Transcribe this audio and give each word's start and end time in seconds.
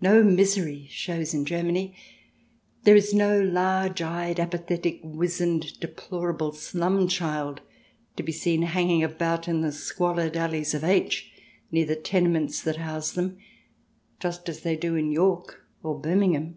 No 0.00 0.22
misery 0.22 0.86
shows 0.88 1.34
in 1.34 1.44
Germany; 1.44 1.94
there 2.84 2.96
is 2.96 3.12
no 3.12 3.38
large 3.38 4.00
eyed, 4.00 4.40
apathetic, 4.40 5.00
wizened, 5.04 5.78
deplor 5.82 6.32
able 6.34 6.52
slum 6.54 7.06
child 7.08 7.60
to 8.16 8.22
be 8.22 8.32
seen 8.32 8.62
hanging 8.62 9.04
about 9.04 9.48
in 9.48 9.60
the 9.60 9.70
squalid 9.72 10.34
alleys 10.34 10.72
of 10.72 10.82
H 10.82 11.30
near 11.70 11.84
the 11.84 11.94
tenements 11.94 12.62
that 12.62 12.76
52 12.76 12.80
CH. 12.80 12.86
V] 12.86 12.94
PAX 12.94 13.12
GERMANICA 13.12 13.36
53 13.36 13.44
house 13.44 13.48
them, 14.32 14.40
just 14.40 14.48
as 14.48 14.60
they 14.62 14.76
do 14.78 14.96
in 14.96 15.12
York 15.12 15.66
or 15.82 16.00
Birmingham. 16.00 16.56